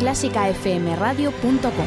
[0.00, 1.86] clásicafmradio.com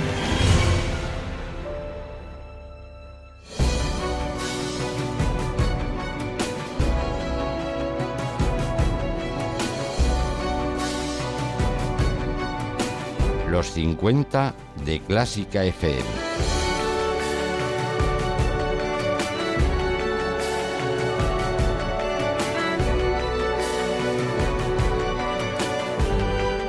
[13.49, 14.53] Los 50
[14.85, 16.03] de Clásica FM.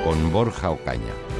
[0.05, 1.34] Con Borja Ocaña.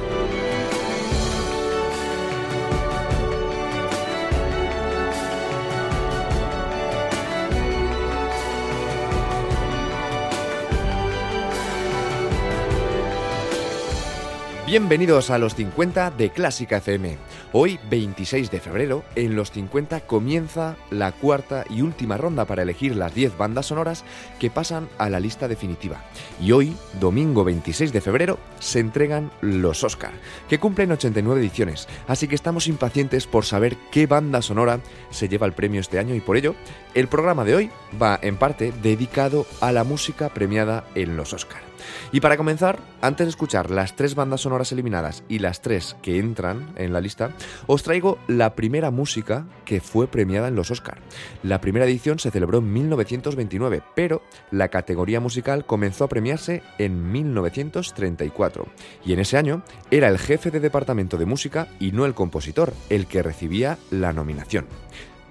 [14.65, 17.17] Bienvenidos a los 50 de Clásica FM.
[17.53, 22.95] Hoy, 26 de febrero, en los 50 comienza la cuarta y última ronda para elegir
[22.95, 24.03] las 10 bandas sonoras
[24.39, 26.03] que pasan a la lista definitiva.
[26.41, 30.13] Y hoy, domingo 26 de febrero, se entregan los Oscar,
[30.49, 34.79] que cumplen 89 ediciones, así que estamos impacientes por saber qué banda sonora
[35.11, 36.55] se lleva el premio este año y por ello,
[36.95, 37.71] el programa de hoy
[38.01, 41.74] va en parte dedicado a la música premiada en los Oscar.
[42.11, 46.19] Y para comenzar, antes de escuchar las tres bandas sonoras eliminadas y las tres que
[46.19, 47.31] entran en la lista,
[47.67, 50.99] os traigo la primera música que fue premiada en los Oscar.
[51.43, 57.11] La primera edición se celebró en 1929, pero la categoría musical comenzó a premiarse en
[57.11, 58.67] 1934.
[59.05, 62.73] Y en ese año era el jefe de departamento de música y no el compositor
[62.89, 64.65] el que recibía la nominación.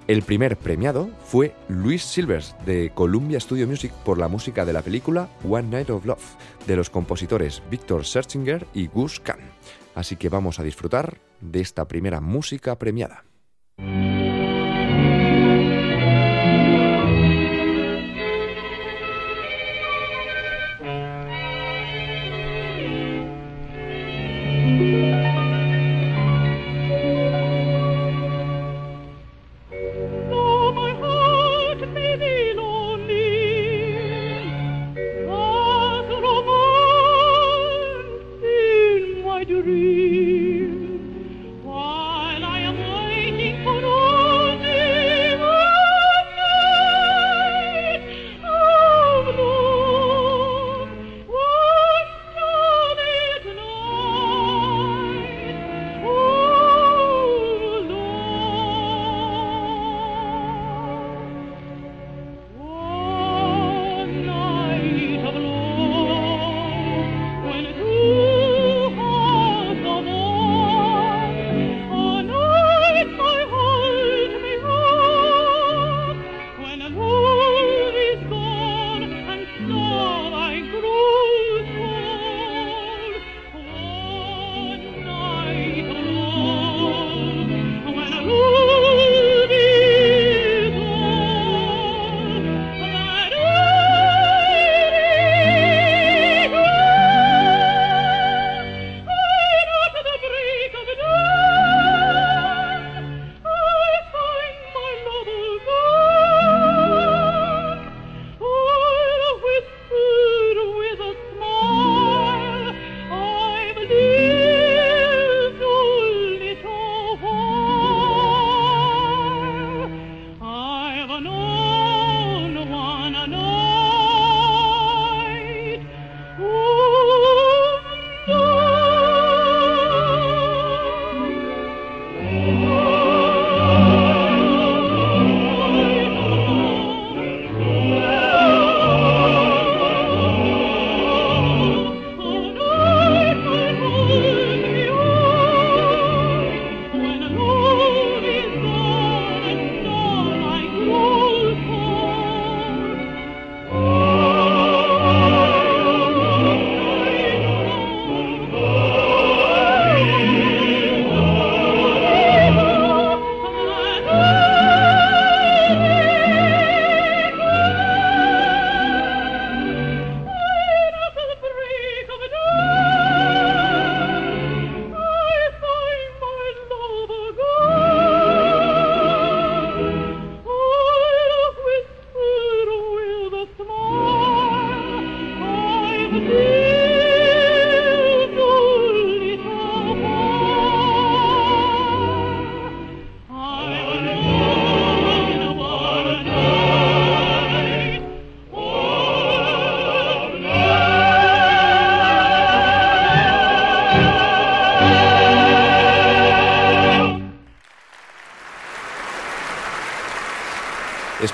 [0.06, 4.82] El primer premiado fue Louis Silvers de Columbia Studio Music por la música de la
[4.82, 9.41] película One Night of Love de los compositores Victor Scherzinger y Gus Kahn.
[9.94, 13.25] Así que vamos a disfrutar de esta primera música premiada.
[39.44, 40.03] do read.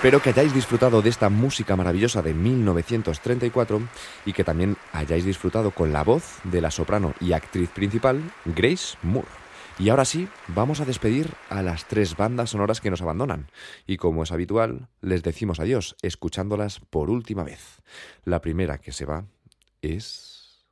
[0.00, 3.82] Espero que hayáis disfrutado de esta música maravillosa de 1934
[4.24, 8.96] y que también hayáis disfrutado con la voz de la soprano y actriz principal Grace
[9.02, 9.28] Moore.
[9.78, 13.50] Y ahora sí, vamos a despedir a las tres bandas sonoras que nos abandonan.
[13.86, 17.82] Y como es habitual, les decimos adiós, escuchándolas por última vez.
[18.24, 19.26] La primera que se va
[19.82, 20.64] es...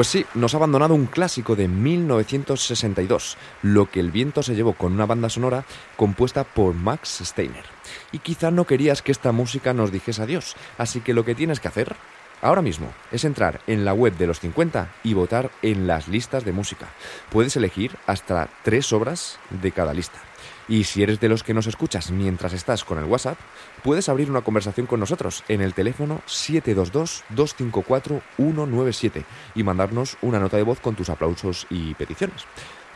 [0.00, 4.72] Pues sí, nos ha abandonado un clásico de 1962, Lo que el viento se llevó
[4.72, 5.66] con una banda sonora
[5.98, 7.66] compuesta por Max Steiner.
[8.10, 11.60] Y quizá no querías que esta música nos dijese adiós, así que lo que tienes
[11.60, 11.96] que hacer
[12.40, 16.46] ahora mismo es entrar en la web de los 50 y votar en las listas
[16.46, 16.88] de música.
[17.28, 20.29] Puedes elegir hasta tres obras de cada lista.
[20.70, 23.36] Y si eres de los que nos escuchas mientras estás con el WhatsApp,
[23.82, 29.24] puedes abrir una conversación con nosotros en el teléfono 722-254-197
[29.56, 32.44] y mandarnos una nota de voz con tus aplausos y peticiones.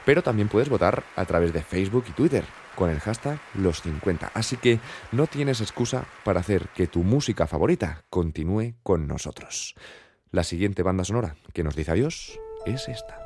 [0.04, 2.44] Pero también puedes votar a través de Facebook y Twitter
[2.76, 4.30] con el hashtag los 50.
[4.34, 4.78] Así que
[5.10, 9.74] no tienes excusa para hacer que tu música favorita continúe con nosotros.
[10.30, 13.23] La siguiente banda sonora que nos dice adiós es esta.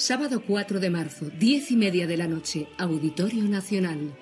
[0.00, 4.16] Sábado 4 de marzo, diez y media de la noche, Auditorio Nacional.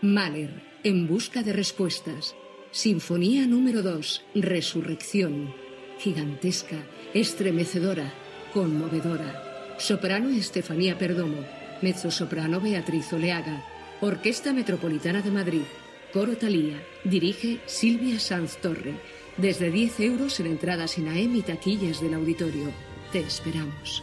[0.00, 2.36] Mahler, En busca de respuestas.
[2.70, 5.52] Sinfonía número 2, Resurrección.
[5.98, 6.76] Gigantesca,
[7.14, 8.14] estremecedora,
[8.52, 9.74] conmovedora.
[9.76, 11.44] Soprano Estefanía Perdomo.
[11.82, 13.64] Mezzosoprano Beatriz Oleaga.
[14.02, 15.66] Orquesta Metropolitana de Madrid.
[16.12, 16.80] Coro Talía.
[17.02, 18.94] Dirige Silvia Sanz Torre.
[19.36, 22.70] Desde 10 euros en entradas INAEM y taquillas del auditorio.
[23.10, 24.00] Te esperamos.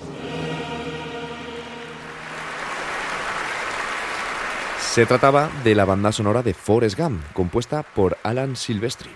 [4.92, 9.10] Se trataba de la banda sonora de Forrest Gump, compuesta por Alan Silvestri.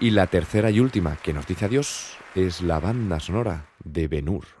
[0.00, 4.59] Y la tercera y última que nos dice adiós es la banda sonora de Ben-Hur.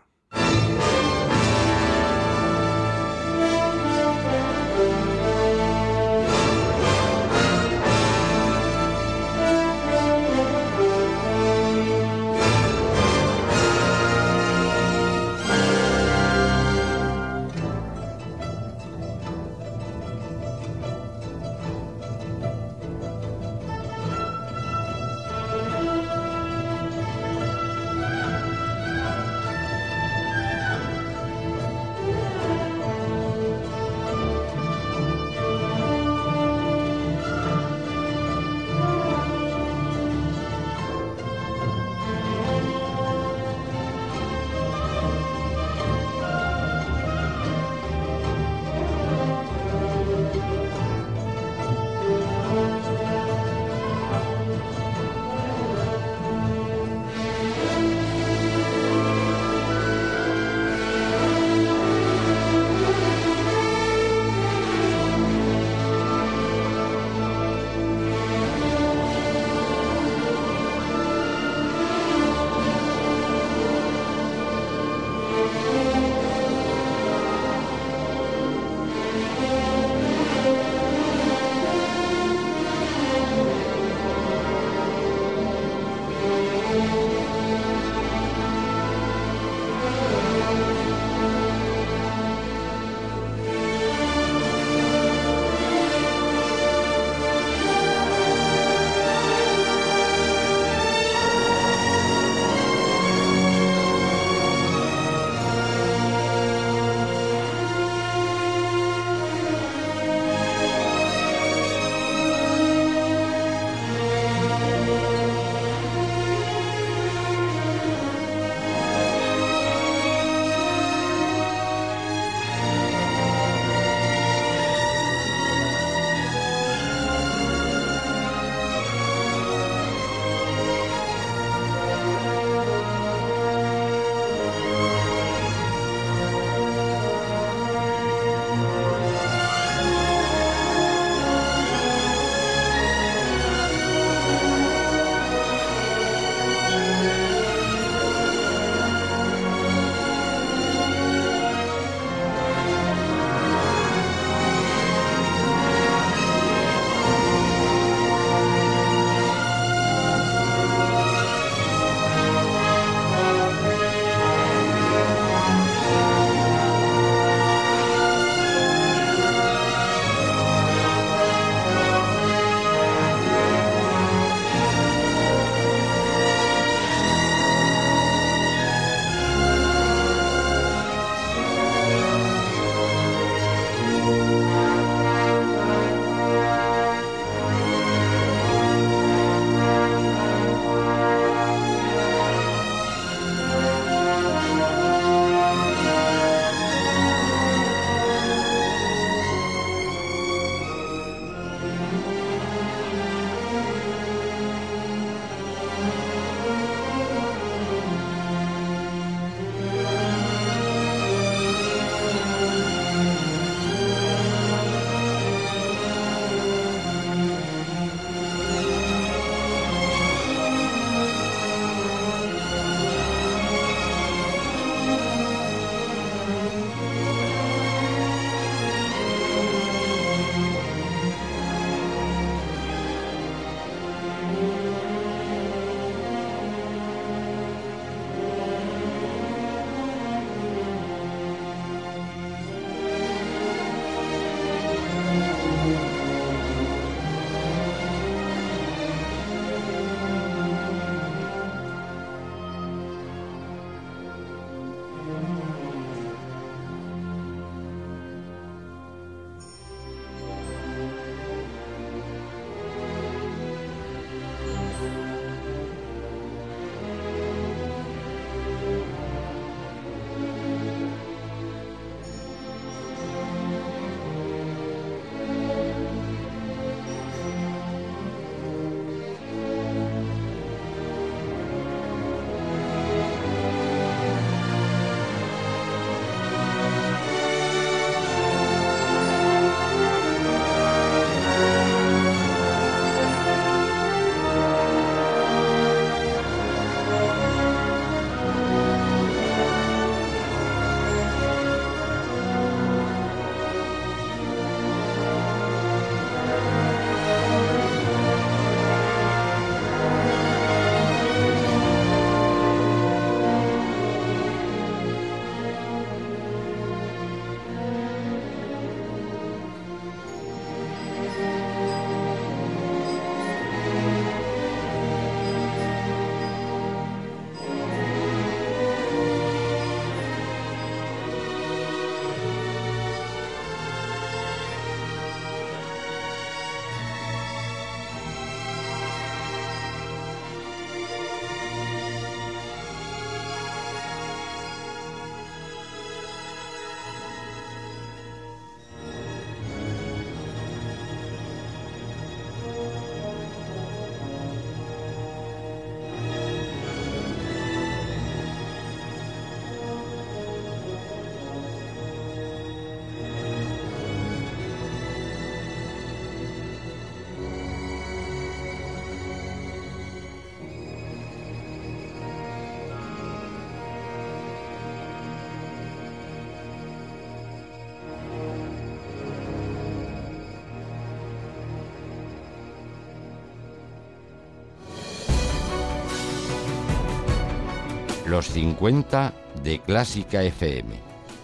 [388.10, 389.12] Los 50
[389.44, 390.74] de Clásica FM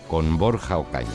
[0.07, 1.09] con Borja Ocaña.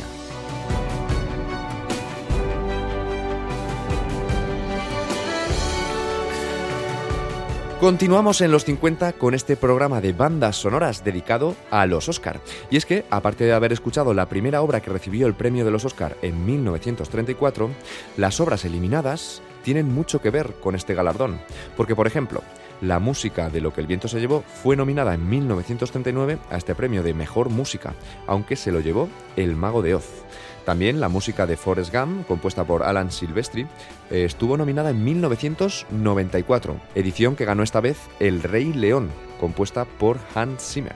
[7.79, 12.41] Continuamos en los 50 con este programa de bandas sonoras dedicado a los Oscar.
[12.69, 15.71] Y es que, aparte de haber escuchado la primera obra que recibió el premio de
[15.71, 17.69] los Oscar en 1934,
[18.17, 21.39] las obras eliminadas tienen mucho que ver con este galardón.
[21.77, 22.43] Porque, por ejemplo,
[22.81, 26.75] la música de Lo que el viento se llevó fue nominada en 1939 a este
[26.75, 27.93] premio de Mejor Música,
[28.27, 30.23] aunque se lo llevó El Mago de Oz.
[30.65, 33.67] También la música de Forrest Gump, compuesta por Alan Silvestri,
[34.09, 40.63] estuvo nominada en 1994, edición que ganó esta vez El Rey León, compuesta por Hans
[40.63, 40.95] Zimmer.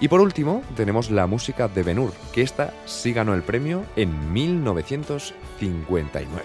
[0.00, 3.84] Y por último, tenemos la música de Ben Hur, que esta sí ganó el premio
[3.96, 6.44] en 1959.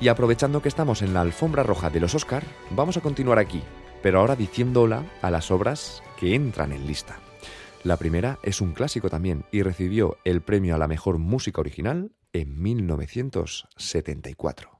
[0.00, 3.64] Y aprovechando que estamos en la alfombra roja de los Oscar, vamos a continuar aquí,
[4.02, 7.18] pero ahora diciendo hola a las obras que entran en lista.
[7.84, 12.10] La primera es un clásico también y recibió el premio a la mejor música original
[12.32, 14.77] en 1974.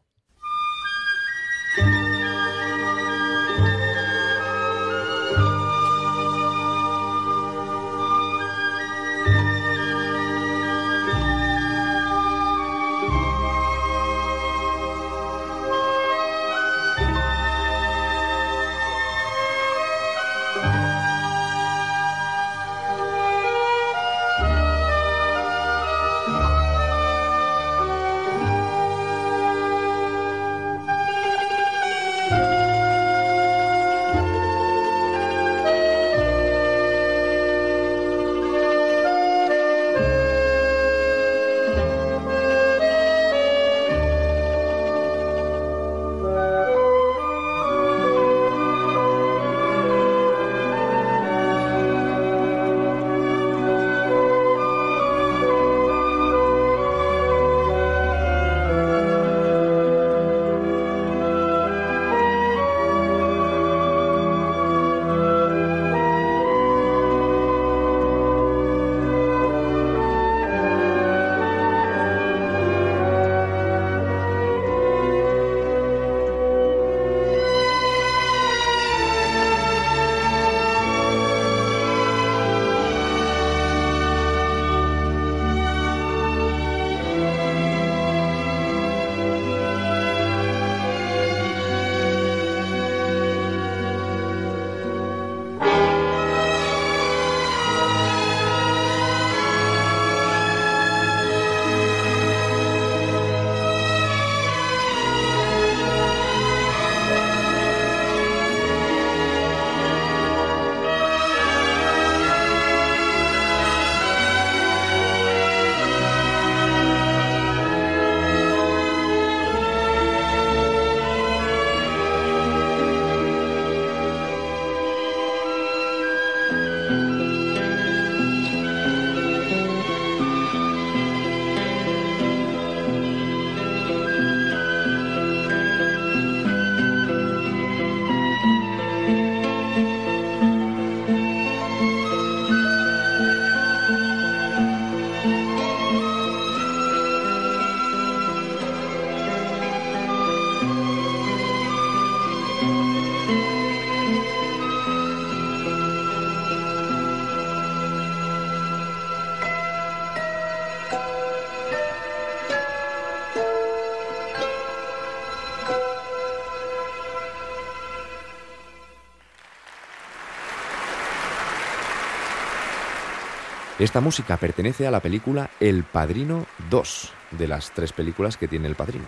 [173.89, 178.69] Esta música pertenece a la película El Padrino 2, de las tres películas que tiene
[178.69, 179.07] El Padrino.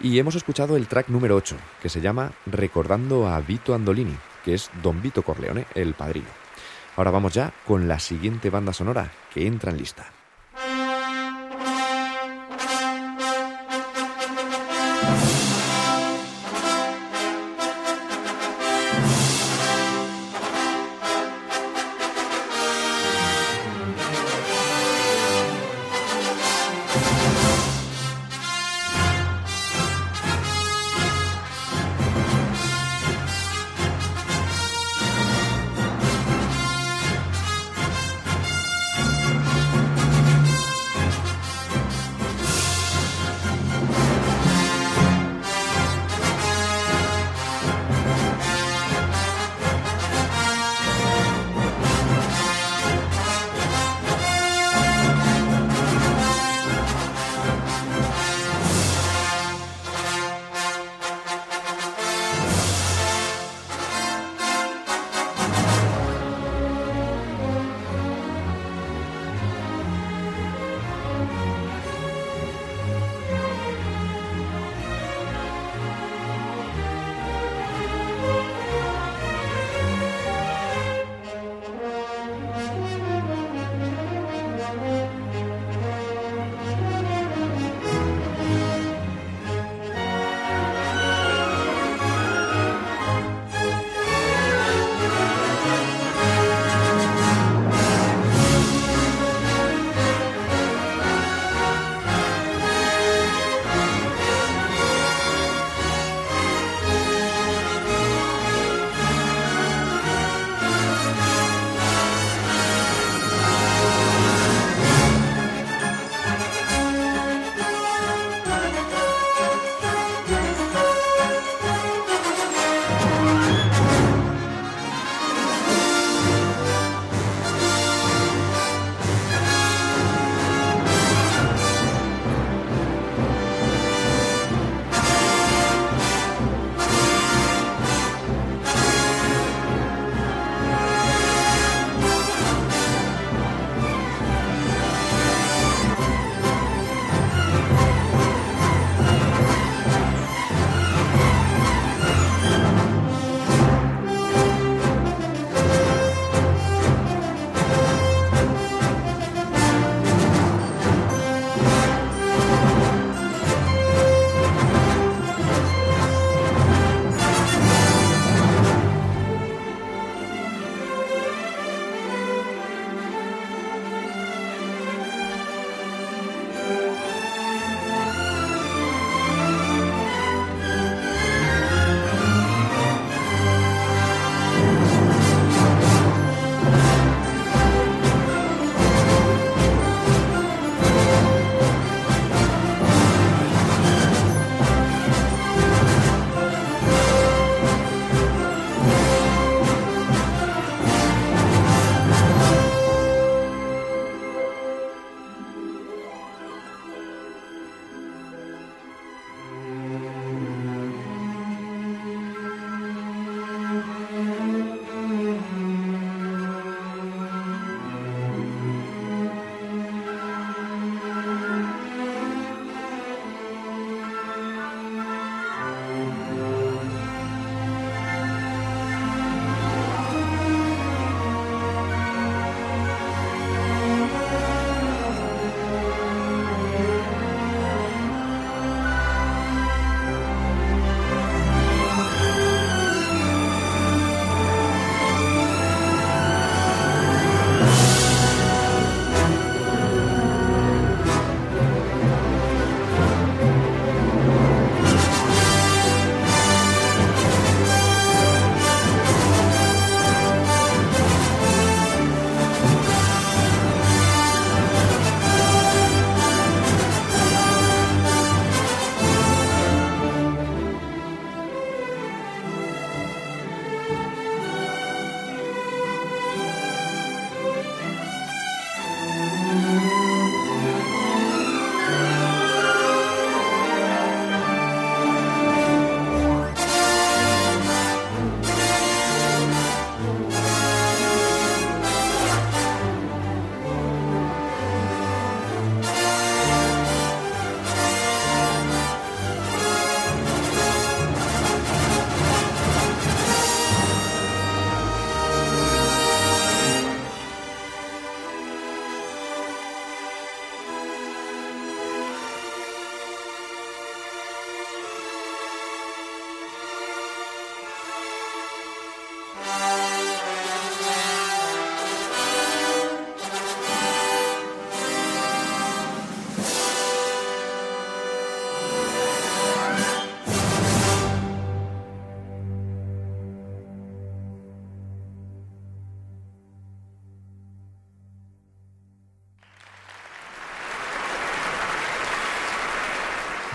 [0.00, 4.54] Y hemos escuchado el track número 8, que se llama Recordando a Vito Andolini, que
[4.54, 6.26] es Don Vito Corleone, el padrino.
[6.96, 10.10] Ahora vamos ya con la siguiente banda sonora que entra en lista.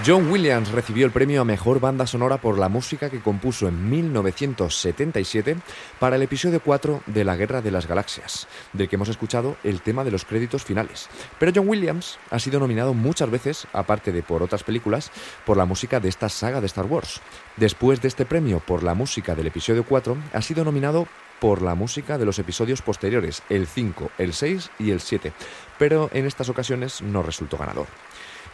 [0.06, 3.90] John Williams recibió el premio a Mejor Banda Sonora por la música que compuso en
[3.90, 5.58] 1977
[5.98, 9.82] para el episodio 4 de La Guerra de las Galaxias, del que hemos escuchado el
[9.82, 11.10] tema de los créditos finales.
[11.40, 15.10] Pero John Williams ha sido nominado muchas veces, aparte de por otras películas,
[15.44, 17.20] por la música de esta saga de Star Wars.
[17.58, 21.08] Después de este premio por la música del episodio 4, ha sido nominado
[21.40, 25.34] por la música de los episodios posteriores, el 5, el 6 y el 7,
[25.80, 27.88] pero en estas ocasiones no resultó ganador.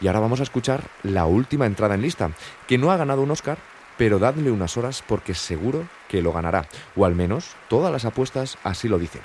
[0.02, 2.32] Y ahora vamos a escuchar la última entrada en lista,
[2.66, 3.58] que no ha ganado un Oscar,
[3.96, 8.58] pero dadle unas horas porque seguro que lo ganará, o al menos todas las apuestas
[8.64, 9.22] así lo dicen.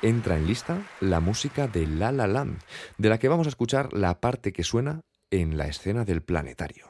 [0.00, 2.60] Entra en lista la música de La La Land,
[2.96, 6.86] de la que vamos a escuchar la parte que suena en la escena del planetario.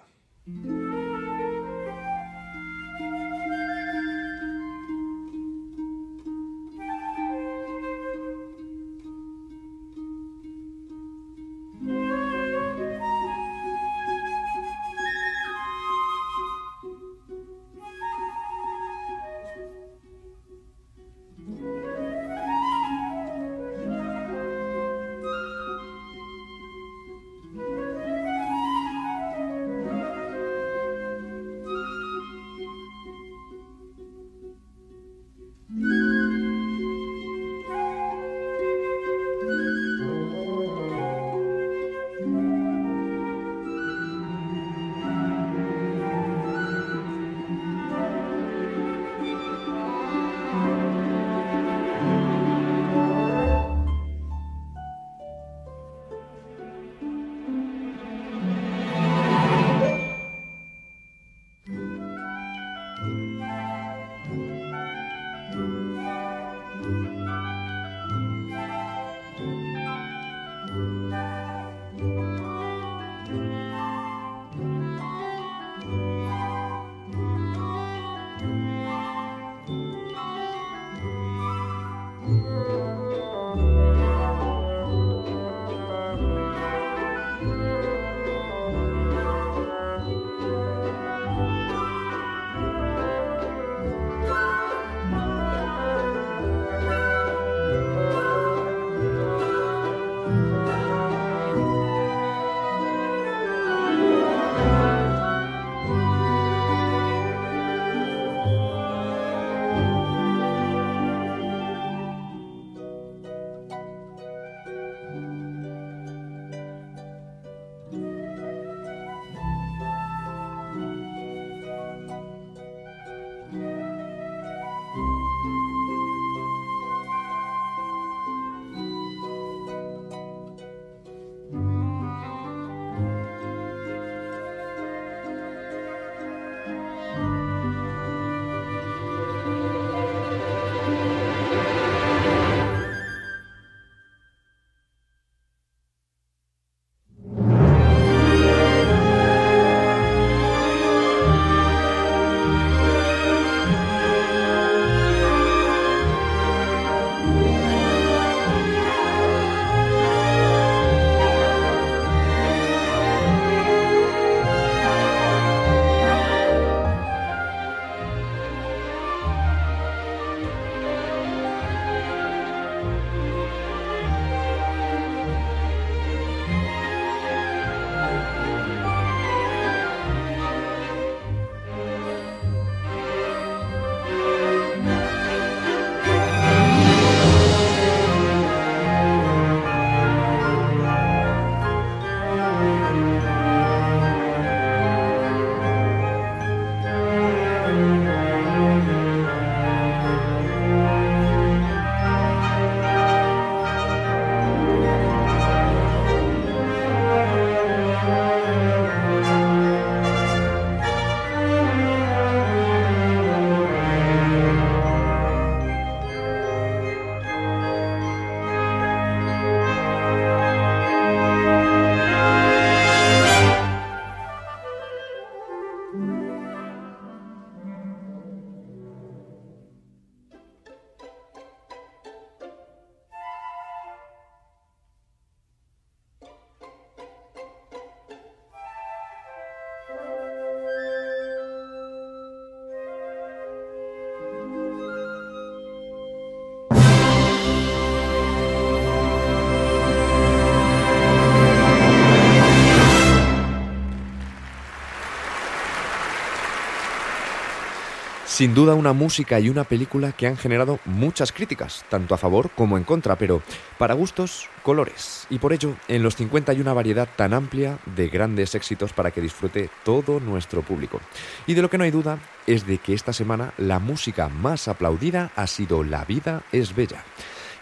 [258.37, 262.51] Sin duda una música y una película que han generado muchas críticas, tanto a favor
[262.51, 263.41] como en contra, pero
[263.79, 265.27] para gustos, colores.
[265.31, 269.11] Y por ello, en los 50 hay una variedad tan amplia de grandes éxitos para
[269.11, 271.01] que disfrute todo nuestro público.
[271.47, 274.69] Y de lo que no hay duda es de que esta semana la música más
[274.69, 277.05] aplaudida ha sido La vida es bella.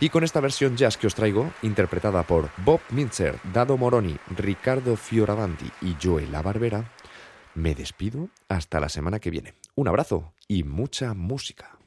[0.00, 4.96] Y con esta versión jazz que os traigo, interpretada por Bob Mintzer, Dado Moroni, Ricardo
[4.96, 6.90] Fioravanti y Joe La Barbera,
[7.54, 9.54] me despido hasta la semana que viene.
[9.76, 11.78] Un abrazo y mucha música.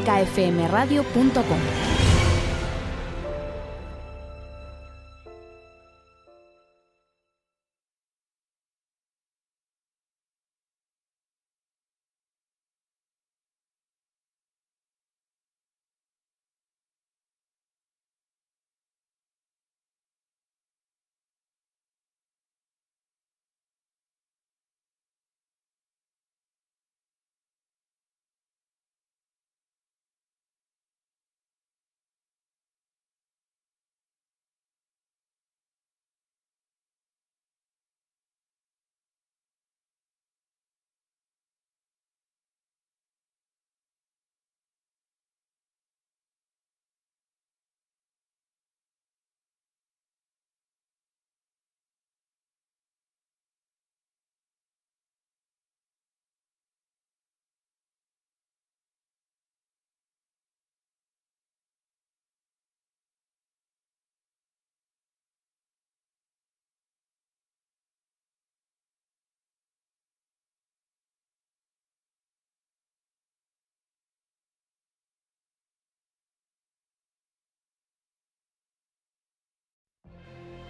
[0.00, 1.91] clásicafmradio.com.